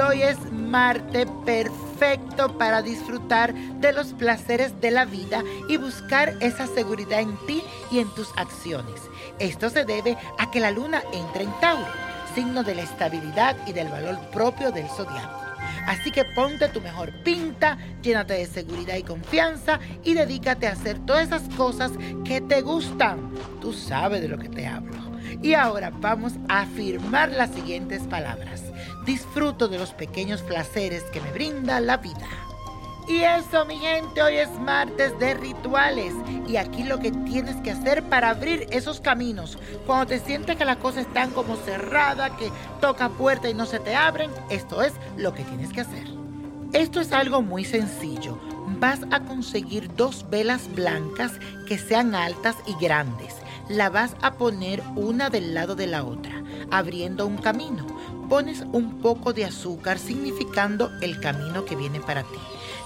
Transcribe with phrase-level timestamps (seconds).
[0.00, 6.66] hoy es Marte perfecto para disfrutar de los placeres de la vida y buscar esa
[6.66, 9.02] seguridad en ti y en tus acciones.
[9.38, 11.86] Esto se debe a que la luna entra en Tauro,
[12.34, 15.40] signo de la estabilidad y del valor propio del zodiaco.
[15.86, 20.98] Así que ponte tu mejor pinta, llénate de seguridad y confianza y dedícate a hacer
[21.00, 21.92] todas esas cosas
[22.24, 23.30] que te gustan.
[23.60, 24.99] Tú sabes de lo que te hablo.
[25.42, 28.62] Y ahora vamos a afirmar las siguientes palabras.
[29.06, 32.28] Disfruto de los pequeños placeres que me brinda la vida.
[33.08, 36.14] Y eso, mi gente, hoy es martes de rituales.
[36.46, 40.64] Y aquí lo que tienes que hacer para abrir esos caminos, cuando te sientes que
[40.64, 44.92] las cosas están como cerradas, que toca puerta y no se te abren, esto es
[45.16, 46.04] lo que tienes que hacer.
[46.72, 48.38] Esto es algo muy sencillo.
[48.78, 51.32] Vas a conseguir dos velas blancas
[51.66, 53.39] que sean altas y grandes.
[53.70, 57.86] La vas a poner una del lado de la otra, abriendo un camino.
[58.28, 62.38] Pones un poco de azúcar significando el camino que viene para ti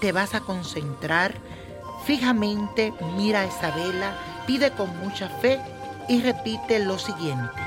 [0.00, 1.34] te vas a concentrar
[2.04, 5.60] fijamente, mira esa vela, pide con mucha fe
[6.08, 7.60] y repite lo siguiente.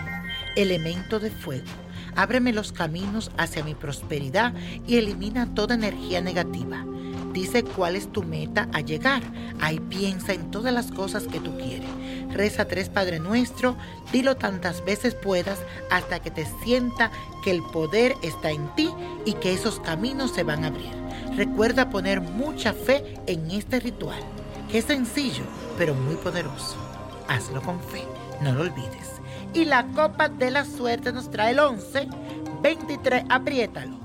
[0.56, 1.68] Elemento de fuego,
[2.16, 4.54] ábreme los caminos hacia mi prosperidad
[4.88, 6.86] y elimina toda energía negativa.
[7.34, 9.22] Dice cuál es tu meta a llegar.
[9.62, 11.90] Ahí piensa en todas las cosas que tú quieres.
[12.34, 13.76] Reza tres Padre Nuestro,
[14.12, 17.12] dilo tantas veces puedas hasta que te sienta
[17.44, 18.90] que el poder está en ti
[19.26, 20.92] y que esos caminos se van a abrir.
[21.36, 24.20] Recuerda poner mucha fe en este ritual,
[24.70, 25.44] que es sencillo,
[25.78, 26.76] pero muy poderoso.
[27.28, 28.04] Hazlo con fe,
[28.42, 29.12] no lo olvides.
[29.54, 32.08] Y la copa de la suerte nos trae el 11,
[32.62, 33.98] 23, apriétalo,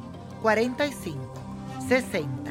[0.42, 1.18] 45,
[1.88, 2.50] 60,